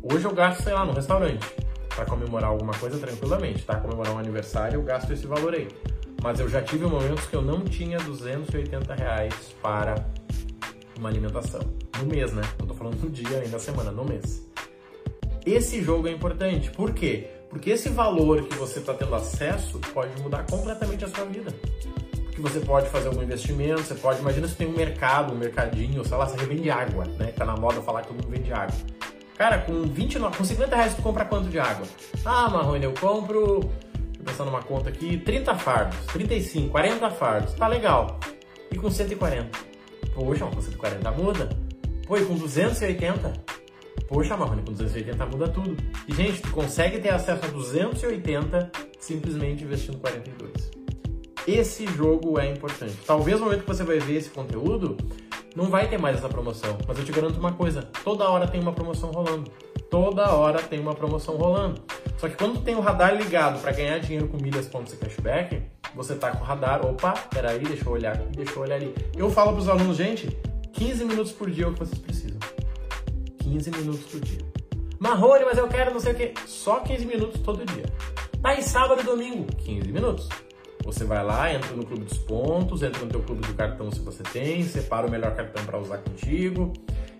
Hoje 0.00 0.24
eu 0.24 0.32
gasto, 0.32 0.62
sei 0.62 0.72
lá, 0.72 0.84
no 0.84 0.92
restaurante 0.92 1.44
para 1.88 2.06
comemorar 2.06 2.50
alguma 2.50 2.72
coisa 2.74 2.98
tranquilamente, 2.98 3.64
tá? 3.64 3.76
Comemorar 3.76 4.14
um 4.14 4.18
aniversário, 4.18 4.76
eu 4.76 4.82
gasto 4.82 5.12
esse 5.12 5.26
valor 5.26 5.54
aí. 5.54 5.68
Mas 6.22 6.38
eu 6.38 6.48
já 6.48 6.62
tive 6.62 6.86
momentos 6.86 7.26
que 7.26 7.34
eu 7.34 7.42
não 7.42 7.64
tinha 7.64 7.98
280 7.98 8.94
reais 8.94 9.34
para 9.60 10.06
uma 10.96 11.08
alimentação. 11.08 11.60
No 11.98 12.06
mês, 12.06 12.32
né? 12.32 12.42
Não 12.60 12.66
tô 12.66 12.74
falando 12.74 12.94
no 13.02 13.10
dia, 13.10 13.40
nem 13.40 13.48
na 13.48 13.58
semana, 13.58 13.90
no 13.90 14.04
mês. 14.04 14.48
Esse 15.44 15.82
jogo 15.82 16.06
é 16.06 16.12
importante. 16.12 16.70
Por 16.70 16.94
quê? 16.94 17.28
Porque 17.52 17.70
esse 17.70 17.90
valor 17.90 18.44
que 18.44 18.56
você 18.56 18.78
está 18.80 18.94
tendo 18.94 19.14
acesso 19.14 19.78
pode 19.92 20.20
mudar 20.22 20.44
completamente 20.46 21.04
a 21.04 21.08
sua 21.08 21.26
vida 21.26 21.54
que 22.32 22.40
você 22.40 22.60
pode 22.60 22.88
fazer 22.88 23.08
algum 23.08 23.22
investimento, 23.22 23.82
você 23.82 23.94
pode, 23.94 24.20
imagina 24.20 24.48
se 24.48 24.56
tem 24.56 24.66
um 24.66 24.76
mercado, 24.76 25.34
um 25.34 25.36
mercadinho, 25.36 26.02
sei 26.04 26.16
lá, 26.16 26.26
você 26.26 26.44
vende 26.46 26.70
água, 26.70 27.04
né? 27.18 27.26
Tá 27.26 27.44
na 27.44 27.54
moda 27.54 27.80
falar 27.82 28.02
que 28.02 28.08
todo 28.08 28.16
mundo 28.16 28.30
vende 28.30 28.52
água. 28.52 28.74
Cara, 29.36 29.58
com 29.58 29.82
29, 29.82 30.36
com 30.36 30.44
50 30.44 30.74
reais 30.74 30.94
tu 30.94 31.02
compra 31.02 31.24
quanto 31.24 31.48
de 31.48 31.58
água? 31.58 31.86
Ah, 32.24 32.48
Marrone, 32.48 32.84
eu 32.84 32.94
compro, 32.94 33.60
deixa 33.60 34.18
eu 34.18 34.24
pensar 34.24 34.44
numa 34.44 34.62
conta 34.62 34.88
aqui, 34.88 35.18
30 35.18 35.54
fardos, 35.56 35.98
35, 36.06 36.70
40 36.70 37.10
fardos, 37.10 37.54
tá 37.54 37.68
legal. 37.68 38.18
E 38.70 38.76
com 38.76 38.90
140? 38.90 39.58
Poxa, 40.14 40.46
com 40.46 40.60
140 40.60 41.10
muda. 41.10 41.48
Pô, 42.06 42.16
e 42.16 42.24
com 42.24 42.34
280? 42.34 43.51
Poxa, 44.12 44.36
Marrone, 44.36 44.60
com 44.60 44.72
280 44.72 45.24
muda 45.24 45.48
tudo. 45.48 45.74
E, 46.06 46.14
gente, 46.14 46.42
tu 46.42 46.50
consegue 46.50 47.00
ter 47.00 47.08
acesso 47.08 47.46
a 47.46 47.48
280 47.48 48.70
simplesmente 49.00 49.64
investindo 49.64 49.96
42. 49.96 50.70
Esse 51.48 51.86
jogo 51.86 52.38
é 52.38 52.50
importante. 52.50 52.94
Talvez 53.06 53.40
no 53.40 53.46
momento 53.46 53.62
que 53.62 53.68
você 53.68 53.82
vai 53.82 53.98
ver 53.98 54.16
esse 54.16 54.28
conteúdo, 54.28 54.98
não 55.56 55.64
vai 55.70 55.88
ter 55.88 55.98
mais 55.98 56.18
essa 56.18 56.28
promoção. 56.28 56.76
Mas 56.86 56.98
eu 56.98 57.04
te 57.06 57.10
garanto 57.10 57.38
uma 57.38 57.52
coisa: 57.52 57.88
toda 58.04 58.28
hora 58.28 58.46
tem 58.46 58.60
uma 58.60 58.72
promoção 58.72 59.10
rolando. 59.10 59.50
Toda 59.90 60.30
hora 60.30 60.62
tem 60.62 60.78
uma 60.78 60.94
promoção 60.94 61.36
rolando. 61.36 61.80
Só 62.18 62.28
que 62.28 62.36
quando 62.36 62.60
tem 62.60 62.74
o 62.74 62.80
radar 62.80 63.16
ligado 63.16 63.62
para 63.62 63.72
ganhar 63.72 63.98
dinheiro 63.98 64.28
com 64.28 64.36
milhas, 64.36 64.68
pontos 64.68 64.92
e 64.92 64.96
cashback, 64.96 65.62
você 65.94 66.14
tá 66.14 66.32
com 66.32 66.44
o 66.44 66.46
radar, 66.46 66.84
opa, 66.84 67.12
peraí, 67.30 67.60
deixa 67.60 67.86
eu 67.86 67.92
olhar 67.92 68.12
aqui, 68.12 68.36
deixa 68.36 68.52
eu 68.52 68.62
olhar 68.62 68.76
ali. 68.76 68.94
Eu 69.16 69.30
falo 69.30 69.54
pros 69.54 69.70
alunos, 69.70 69.96
gente, 69.96 70.28
15 70.74 71.06
minutos 71.06 71.32
por 71.32 71.50
dia 71.50 71.64
é 71.64 71.68
o 71.68 71.72
que 71.72 71.78
vocês 71.78 71.98
precisam. 71.98 72.31
15 73.52 73.70
minutos 73.70 74.00
por 74.06 74.20
dia. 74.20 74.38
Marrone, 74.98 75.44
mas 75.44 75.58
eu 75.58 75.68
quero 75.68 75.92
não 75.92 76.00
sei 76.00 76.12
o 76.12 76.14
que. 76.14 76.32
Só 76.46 76.80
15 76.80 77.04
minutos 77.04 77.40
todo 77.42 77.64
dia. 77.66 77.84
Em 78.56 78.62
sábado 78.62 79.02
e 79.02 79.04
domingo, 79.04 79.46
15 79.56 79.92
minutos. 79.92 80.28
Você 80.84 81.04
vai 81.04 81.22
lá, 81.22 81.52
entra 81.52 81.76
no 81.76 81.84
clube 81.84 82.04
dos 82.04 82.18
pontos, 82.18 82.82
entra 82.82 83.04
no 83.04 83.10
teu 83.10 83.20
clube 83.22 83.46
do 83.46 83.54
cartão 83.54 83.90
se 83.92 84.00
você 84.00 84.22
tem, 84.22 84.62
separa 84.64 85.06
o 85.06 85.10
melhor 85.10 85.34
cartão 85.36 85.64
para 85.64 85.78
usar 85.78 85.98
contigo, 85.98 86.72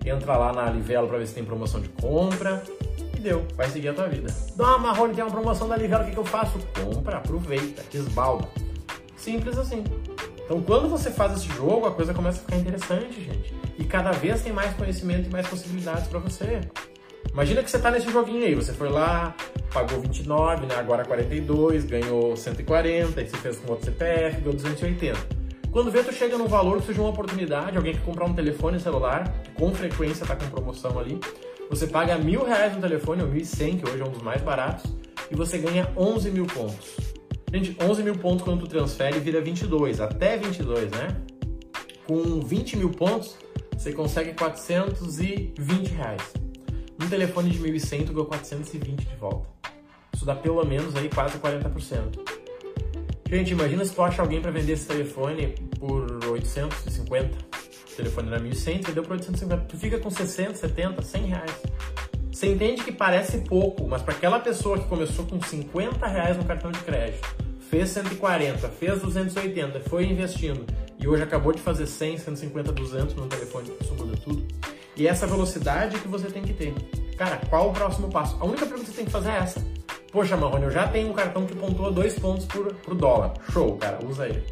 entra 0.05 0.37
lá 0.37 0.53
na 0.53 0.69
Livelo 0.69 1.07
para 1.07 1.19
ver 1.19 1.29
se 1.29 1.35
tem 1.35 1.45
promoção 1.45 1.81
de 1.81 1.89
compra 1.91 2.63
e 3.15 3.21
deu, 3.21 3.47
vai 3.55 3.69
seguir 3.69 3.89
a 3.89 3.95
tua 3.95 4.09
vida. 4.09 4.35
Ah, 4.59 4.79
Marrone, 4.79 5.15
tem 5.15 5.23
uma 5.23 5.31
promoção 5.31 5.69
da 5.69 5.77
Livelo, 5.77 6.03
o 6.03 6.07
que, 6.07 6.13
que 6.13 6.19
eu 6.19 6.25
faço? 6.25 6.59
Compra, 6.83 7.19
aproveita, 7.19 7.85
esbalda. 7.97 8.49
Simples 9.17 9.57
assim. 9.57 9.85
Então, 10.53 10.63
quando 10.65 10.87
você 10.87 11.11
faz 11.11 11.33
esse 11.33 11.49
jogo, 11.57 11.87
a 11.87 11.93
coisa 11.93 12.13
começa 12.13 12.39
a 12.39 12.43
ficar 12.43 12.57
interessante, 12.59 13.23
gente. 13.23 13.55
E 13.79 13.85
cada 13.85 14.13
vez 14.13 14.43
tem 14.43 14.53
mais 14.53 14.75
conhecimento 14.75 15.27
e 15.27 15.33
mais 15.33 15.47
possibilidades 15.47 16.07
para 16.09 16.19
você. 16.19 16.61
Imagina 17.33 17.63
que 17.63 17.71
você 17.71 17.79
está 17.79 17.91
nesse 17.91 18.11
joguinho 18.11 18.45
aí, 18.45 18.55
você 18.55 18.71
foi 18.75 18.91
lá, 18.91 19.35
pagou 19.73 19.99
29, 20.03 20.67
né? 20.67 20.75
agora 20.77 21.07
42, 21.07 21.87
ganhou 21.87 22.37
140, 22.37 23.19
aí 23.19 23.27
você 23.27 23.37
fez 23.39 23.57
com 23.61 23.71
outro 23.71 23.87
CPF, 23.87 24.41
ganhou 24.43 24.53
280. 24.53 25.19
Quando 25.71 25.91
vê, 25.91 26.03
tu 26.03 26.13
chega 26.13 26.37
num 26.37 26.49
valor 26.49 26.81
que 26.81 26.85
surgiu 26.85 27.05
uma 27.05 27.13
oportunidade, 27.13 27.75
alguém 27.79 27.95
que 27.95 28.01
comprar 28.01 28.27
um 28.27 28.35
telefone 28.35 28.79
celular, 28.79 29.35
com 29.55 29.73
frequência 29.73 30.25
está 30.25 30.37
com 30.37 30.45
promoção 30.51 30.99
ali, 30.99 31.19
você 31.71 31.87
paga 31.87 32.19
mil 32.19 32.45
reais 32.45 32.75
no 32.75 32.81
telefone, 32.83 33.23
ou 33.23 33.29
1.100, 33.31 33.81
que 33.81 33.89
hoje 33.89 34.03
é 34.03 34.05
um 34.05 34.11
dos 34.11 34.23
mais 34.23 34.43
baratos, 34.43 34.85
e 35.31 35.35
você 35.35 35.57
ganha 35.57 35.91
11 35.97 36.31
mil 36.31 36.45
pontos. 36.45 37.02
Gente, 37.53 37.77
11 37.79 38.03
mil 38.03 38.17
pontos 38.17 38.43
quando 38.43 38.61
tu 38.61 38.67
transfere 38.67 39.21
vira 39.21 39.39
22, 39.39 40.01
até 40.01 40.39
22, 40.39 40.91
né? 40.91 41.09
Com 42.07 42.41
20 42.41 42.79
mil 42.79 42.89
pontos, 42.89 43.37
você 43.77 43.93
consegue 43.93 44.33
420 44.33 45.89
reais. 45.89 46.33
Um 46.99 47.07
telefone 47.07 47.51
de 47.51 47.59
1.100 47.59 48.07
tu 48.07 48.13
ganhou 48.13 48.25
420 48.25 49.05
de 49.05 49.17
volta. 49.17 49.51
Isso 50.15 50.25
dá 50.25 50.35
pelo 50.35 50.65
menos 50.65 50.97
aí 50.97 51.11
quase 51.11 51.37
40%. 51.37 52.21
Gente, 53.29 53.53
imagina 53.53 53.85
se 53.85 53.95
tu 53.95 54.03
acha 54.03 54.23
alguém 54.23 54.41
para 54.41 54.51
vender 54.51 54.73
esse 54.73 54.87
telefone 54.87 55.49
por 55.79 56.07
850. 56.25 57.37
O 57.37 57.97
telefone 57.97 58.29
era 58.29 58.41
1.100, 58.41 58.87
você 58.87 58.93
deu 58.93 59.03
por 59.03 59.13
850. 59.13 59.65
Tu 59.65 59.77
fica 59.77 59.99
com 59.99 60.09
60, 60.09 60.55
70, 60.55 61.03
100 61.03 61.27
reais. 61.27 61.63
Você 62.31 62.47
entende 62.47 62.83
que 62.83 62.93
parece 62.93 63.39
pouco, 63.39 63.87
mas 63.87 64.01
para 64.01 64.15
aquela 64.15 64.41
pessoa 64.41 64.79
que 64.79 64.87
começou 64.87 65.27
com 65.27 65.41
50 65.41 66.07
reais 66.07 66.37
no 66.37 66.45
cartão 66.45 66.73
de 66.73 66.79
crédito, 66.81 67.42
fez 67.73 67.89
140, 67.89 68.69
fez 68.69 69.01
280, 69.01 69.81
foi 69.89 70.05
investindo 70.05 70.67
e 71.01 71.09
hoje 71.09 71.23
acabou 71.23 71.55
de 71.55 71.61
fazer 71.63 71.87
100, 71.87 72.19
150, 72.19 72.71
200 72.71 73.15
no 73.15 73.27
telefone, 73.27 73.73
isso 73.81 73.95
muda 73.95 74.15
tudo. 74.23 74.47
E 74.95 75.09
essa 75.09 75.27
velocidade 75.27 75.99
que 75.99 76.07
você 76.07 76.27
tem 76.27 76.43
que 76.43 76.53
ter. 76.53 76.75
Cara, 77.17 77.41
qual 77.49 77.71
o 77.71 77.73
próximo 77.73 78.11
passo? 78.11 78.37
A 78.39 78.45
única 78.45 78.67
pergunta 78.67 78.85
que 78.85 78.91
você 78.91 78.97
tem 78.97 79.07
que 79.07 79.11
fazer 79.11 79.31
é 79.31 79.39
essa. 79.39 79.67
Poxa, 80.13 80.37
Marrone, 80.37 80.65
eu 80.65 80.71
já 80.71 80.87
tenho 80.87 81.09
um 81.09 81.15
cartão 81.15 81.47
que 81.47 81.57
pontua 81.57 81.91
dois 81.91 82.15
pontos 82.19 82.45
por, 82.45 82.75
por 82.75 82.95
dólar. 82.95 83.33
Show, 83.51 83.75
cara, 83.79 83.99
usa 84.05 84.29
ele. 84.29 84.45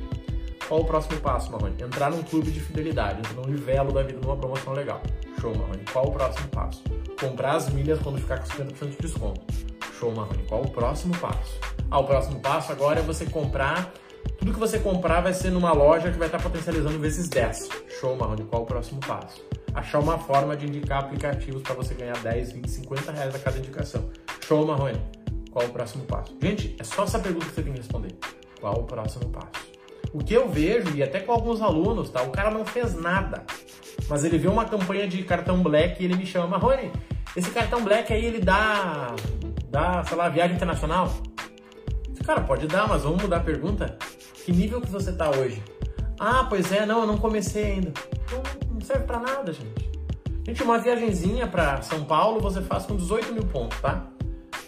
Qual 0.66 0.80
o 0.80 0.84
próximo 0.86 1.20
passo, 1.20 1.52
Marrone? 1.52 1.76
Entrar 1.78 2.10
num 2.10 2.22
clube 2.22 2.50
de 2.50 2.60
fidelidade, 2.60 3.18
entrar 3.18 3.34
num 3.34 3.52
livelo 3.52 3.92
da 3.92 4.02
vida, 4.02 4.18
numa 4.22 4.36
promoção 4.36 4.72
legal. 4.72 5.02
Show, 5.38 5.54
Marrone. 5.54 5.84
Qual 5.92 6.06
o 6.06 6.12
próximo 6.12 6.48
passo? 6.48 6.82
Comprar 7.20 7.56
as 7.56 7.68
milhas 7.68 7.98
quando 7.98 8.18
ficar 8.18 8.38
com 8.38 8.46
50% 8.46 8.88
de 8.88 8.96
desconto. 8.96 9.69
Show, 10.00 10.10
Marrone. 10.12 10.42
Qual 10.48 10.62
o 10.62 10.70
próximo 10.70 11.14
passo? 11.18 11.58
Ah, 11.90 12.00
o 12.00 12.04
próximo 12.04 12.40
passo 12.40 12.72
agora 12.72 13.00
é 13.00 13.02
você 13.02 13.26
comprar. 13.26 13.92
Tudo 14.38 14.54
que 14.54 14.58
você 14.58 14.78
comprar 14.78 15.20
vai 15.20 15.34
ser 15.34 15.50
numa 15.50 15.74
loja 15.74 16.10
que 16.10 16.18
vai 16.18 16.26
estar 16.26 16.42
potencializando 16.42 16.98
vezes 16.98 17.28
10. 17.28 17.68
Show, 18.00 18.16
Marrone. 18.16 18.44
Qual 18.44 18.62
o 18.62 18.64
próximo 18.64 18.98
passo? 19.00 19.44
Achar 19.74 19.98
uma 19.98 20.18
forma 20.18 20.56
de 20.56 20.66
indicar 20.66 21.00
aplicativos 21.00 21.60
para 21.60 21.74
você 21.74 21.92
ganhar 21.92 22.16
10, 22.16 22.52
20, 22.52 22.70
50 22.70 23.12
reais 23.12 23.34
a 23.34 23.38
cada 23.38 23.58
indicação. 23.58 24.08
Show, 24.42 24.66
Marrone. 24.66 24.98
Qual 25.50 25.66
o 25.66 25.68
próximo 25.68 26.04
passo? 26.04 26.34
Gente, 26.40 26.74
é 26.78 26.84
só 26.84 27.04
essa 27.04 27.18
pergunta 27.18 27.44
que 27.44 27.54
você 27.54 27.62
tem 27.62 27.72
que 27.74 27.80
responder. 27.80 28.14
Qual 28.58 28.80
o 28.80 28.84
próximo 28.84 29.28
passo? 29.28 29.68
O 30.14 30.24
que 30.24 30.32
eu 30.32 30.48
vejo, 30.48 30.96
e 30.96 31.02
até 31.02 31.20
com 31.20 31.30
alguns 31.30 31.60
alunos, 31.60 32.08
tá? 32.08 32.22
O 32.22 32.30
cara 32.30 32.50
não 32.50 32.64
fez 32.64 32.94
nada, 32.94 33.44
mas 34.08 34.24
ele 34.24 34.38
vê 34.38 34.48
uma 34.48 34.64
campanha 34.64 35.06
de 35.06 35.22
cartão 35.24 35.62
black 35.62 36.02
e 36.02 36.06
ele 36.06 36.16
me 36.16 36.24
chama, 36.24 36.46
Marrone, 36.46 36.90
esse 37.36 37.50
cartão 37.50 37.84
black 37.84 38.12
aí 38.12 38.24
ele 38.24 38.40
dá, 38.40 39.14
dá, 39.70 40.04
sei 40.04 40.16
lá, 40.16 40.28
viagem 40.28 40.56
internacional? 40.56 41.10
Cara, 42.24 42.42
pode 42.42 42.66
dar, 42.66 42.86
mas 42.88 43.02
vamos 43.02 43.22
mudar 43.22 43.38
a 43.38 43.40
pergunta. 43.40 43.96
Que 44.44 44.52
nível 44.52 44.80
que 44.80 44.90
você 44.90 45.12
tá 45.12 45.30
hoje? 45.30 45.62
Ah, 46.18 46.44
pois 46.48 46.70
é, 46.70 46.84
não, 46.84 47.00
eu 47.00 47.06
não 47.06 47.16
comecei 47.16 47.64
ainda. 47.64 47.92
Então, 48.24 48.42
não 48.72 48.80
serve 48.80 49.04
para 49.04 49.18
nada, 49.18 49.52
gente. 49.52 49.90
Gente, 50.44 50.62
uma 50.62 50.78
viagenzinha 50.78 51.46
para 51.46 51.80
São 51.82 52.04
Paulo 52.04 52.40
você 52.40 52.60
faz 52.60 52.84
com 52.84 52.96
18 52.96 53.32
mil 53.32 53.44
pontos, 53.44 53.78
tá? 53.80 54.06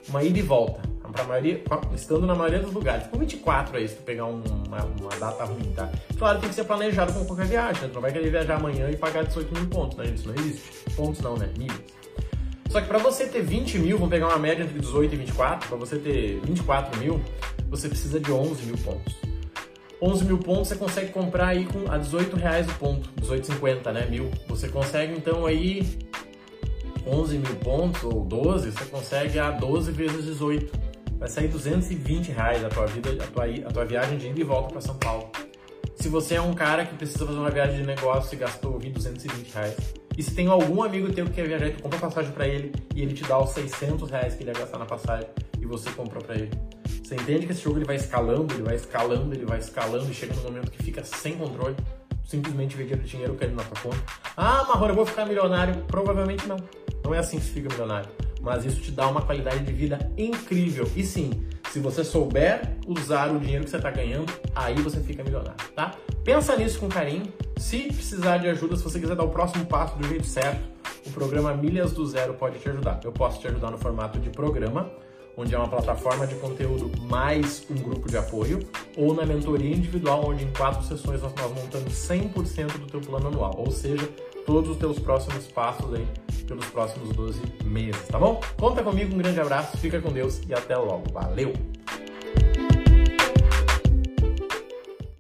uma 0.09 0.23
ida 0.23 0.39
e 0.39 0.43
volta. 0.43 0.93
Pra 1.13 1.25
maioria, 1.25 1.63
estando 1.95 2.27
na 2.27 2.35
maioria 2.35 2.61
dos 2.61 2.73
lugares. 2.73 3.07
Com 3.09 3.19
24 3.19 3.77
aí, 3.77 3.87
se 3.87 3.97
tu 3.97 4.03
pegar 4.03 4.25
uma, 4.25 4.43
uma, 4.43 5.11
data 5.21 5.45
ruim, 5.45 5.71
tá? 5.77 5.91
Claro, 6.19 6.39
tem 6.39 6.49
que 6.49 6.55
ser 6.55 6.65
planejado 6.65 7.13
com 7.13 7.27
qualquer 7.27 7.45
viagem. 7.45 7.83
Né? 7.83 7.89
Tu 7.89 7.95
não 7.95 8.01
vai 8.01 8.11
querer 8.11 8.31
viajar 8.31 8.57
amanhã 8.57 8.91
e 8.91 8.97
pagar 8.97 9.23
18 9.25 9.53
mil 9.53 9.69
pontos, 9.69 9.99
né? 9.99 10.07
Isso 10.07 10.27
não 10.27 10.35
existe. 10.35 10.91
Pontos 10.97 11.21
não, 11.21 11.37
né? 11.37 11.51
Milhas. 11.59 11.83
Só 12.73 12.81
que 12.81 12.88
para 12.88 12.97
você 12.97 13.26
ter 13.26 13.43
20 13.43 13.79
mil, 13.81 13.99
vamos 13.99 14.11
pegar 14.11 14.29
uma 14.29 14.38
média 14.38 14.62
entre 14.62 14.79
18 14.79 15.12
e 15.12 15.19
24, 15.19 15.69
para 15.69 15.76
você 15.76 15.99
ter 15.99 16.41
24 16.41 16.99
mil, 16.99 17.21
você 17.69 17.87
precisa 17.87 18.19
de 18.19 18.33
11 18.33 18.62
mil 18.64 18.79
pontos. 18.79 19.14
11 20.00 20.25
mil 20.25 20.38
pontos 20.38 20.69
você 20.69 20.76
consegue 20.76 21.12
comprar 21.12 21.49
aí 21.49 21.67
com 21.67 21.93
a 21.93 21.99
18 21.99 22.35
reais 22.35 22.67
o 22.67 22.75
ponto, 22.76 23.11
18,50, 23.21 23.93
né? 23.93 24.07
Mil. 24.07 24.31
Você 24.49 24.69
consegue 24.69 25.12
então 25.12 25.45
aí 25.45 25.87
11 27.07 27.37
mil 27.37 27.57
pontos 27.57 28.02
ou 28.05 28.25
12, 28.25 28.73
você 28.73 28.85
consegue 28.87 29.38
a 29.38 29.50
12 29.50 29.93
vezes 29.93 30.25
18. 30.25 30.73
Vai 31.19 31.29
sair 31.29 31.49
220 31.49 32.33
reais 32.33 32.64
a 32.64 32.71
tua, 32.71 32.87
vida, 32.87 33.11
a 33.23 33.26
tua, 33.26 33.45
a 33.45 33.71
tua 33.71 33.85
viagem 33.85 34.17
de 34.17 34.29
ida 34.29 34.41
e 34.41 34.45
volta 34.45 34.71
para 34.71 34.81
São 34.81 34.95
Paulo. 34.95 35.31
Se 35.97 36.09
você 36.09 36.37
é 36.37 36.41
um 36.41 36.55
cara 36.55 36.87
que 36.87 36.97
precisa 36.97 37.26
fazer 37.26 37.38
uma 37.38 37.50
viagem 37.50 37.76
de 37.76 37.87
negócio 37.87 38.35
e 38.35 38.38
gastou 38.38 38.79
220 38.79 39.52
reais, 39.52 39.76
e 40.16 40.23
se 40.23 40.35
tem 40.35 40.47
algum 40.49 40.83
amigo 40.83 41.12
teu 41.12 41.26
que 41.26 41.33
quer 41.33 41.49
viajar 41.49 41.71
tu 41.71 41.83
compra 41.83 41.99
passagem 41.99 42.33
para 42.33 42.47
ele 42.47 42.73
e 42.95 43.02
ele 43.02 43.14
te 43.14 43.25
dá 43.25 43.38
os 43.38 43.50
600 43.50 44.11
reais 44.11 44.35
que 44.35 44.42
ele 44.42 44.50
ia 44.50 44.59
gastar 44.59 44.78
na 44.78 44.87
passagem 44.87 45.28
e 45.61 45.66
você 45.66 45.90
comprou 45.90 46.23
para 46.23 46.35
ele. 46.35 46.50
Você 47.02 47.14
entende 47.14 47.47
que 47.47 47.52
esse 47.52 47.62
jogo 47.62 47.78
ele 47.78 47.85
vai 47.85 47.97
escalando, 47.97 48.52
ele 48.54 48.62
vai 48.62 48.76
escalando, 48.76 49.35
ele 49.35 49.45
vai 49.45 49.59
escalando 49.59 50.11
e 50.11 50.14
chega 50.14 50.35
no 50.35 50.42
momento 50.42 50.71
que 50.71 50.83
fica 50.83 51.04
sem 51.04 51.37
controle, 51.37 51.76
simplesmente 52.25 52.76
vê 52.76 52.85
dinheiro 52.85 53.35
caindo 53.35 53.57
na 53.57 53.64
tua 53.64 53.81
conta. 53.83 54.02
Ah, 54.37 54.64
Marrone, 54.69 54.90
eu 54.90 54.97
vou 54.97 55.07
ficar 55.07 55.26
milionário? 55.26 55.83
Provavelmente 55.87 56.47
não. 56.47 56.57
Não 57.04 57.14
é 57.14 57.19
assim 57.19 57.38
que 57.38 57.45
se 57.45 57.50
fica 57.50 57.69
milionário. 57.69 58.09
Mas 58.40 58.64
isso 58.64 58.81
te 58.81 58.90
dá 58.90 59.07
uma 59.09 59.23
qualidade 59.23 59.61
de 59.64 59.73
vida 59.73 60.11
incrível. 60.16 60.90
E 60.97 61.04
sim, 61.04 61.47
se 61.71 61.78
você 61.78 62.02
souber 62.02 62.76
usar 62.87 63.31
o 63.31 63.38
dinheiro 63.38 63.64
que 63.64 63.71
você 63.71 63.76
está 63.76 63.90
ganhando, 63.90 64.33
aí 64.54 64.75
você 64.75 65.00
fica 65.00 65.23
milionário, 65.23 65.57
tá? 65.75 65.95
Pensa 66.25 66.57
nisso 66.57 66.79
com 66.79 66.88
carinho. 66.88 67.33
Se 67.57 67.79
precisar 67.88 68.38
de 68.38 68.49
ajuda, 68.49 68.76
se 68.76 68.83
você 68.83 69.00
quiser 69.00 69.17
dar 69.17 69.25
o 69.25 69.31
próximo 69.31 69.67
passo 69.67 69.97
do 69.99 70.07
jeito 70.07 70.26
certo, 70.26 70.61
o 71.07 71.11
programa 71.11 71.52
Milhas 71.55 71.93
do 71.93 72.07
Zero 72.07 72.35
pode 72.35 72.59
te 72.59 72.69
ajudar. 72.69 73.00
Eu 73.02 73.12
posso 73.12 73.41
te 73.41 73.49
ajudar 73.49 73.71
no 73.71 73.79
formato 73.79 74.21
de 74.21 74.31
programa, 74.31 74.91
onde 75.37 75.55
é 75.55 75.59
uma 75.59 75.69
plataforma 75.69 76.26
de 76.26 76.37
conteúdo 76.37 76.91
mais 77.02 77.67
um 77.71 77.75
grupo 77.75 78.09
de 78.09 78.17
apoio, 78.17 78.61
ou 78.97 79.14
na 79.14 79.26
mentoria 79.26 79.75
individual, 79.75 80.29
onde 80.29 80.45
em 80.45 80.52
quatro 80.52 80.85
sessões 80.85 81.21
nós, 81.23 81.33
montamos 81.55 81.93
100% 81.93 82.79
do 82.79 82.87
teu 82.87 83.00
plano 83.00 83.29
anual, 83.29 83.55
ou 83.57 83.71
seja, 83.71 84.09
todos 84.47 84.71
os 84.71 84.76
teus 84.76 84.99
próximos 84.99 85.47
passos 85.47 85.93
aí 85.95 86.07
pelos 86.47 86.67
próximos 86.67 87.11
12 87.17 87.41
meses, 87.64 88.07
tá 88.09 88.19
bom? 88.19 88.41
Conta 88.59 88.83
comigo, 88.83 89.14
um 89.14 89.19
grande 89.19 89.41
abraço, 89.41 89.76
fica 89.79 90.00
com 90.00 90.12
Deus 90.12 90.41
e 90.49 90.55
até 90.55 90.76
logo. 90.76 91.05
Valeu! 91.12 91.52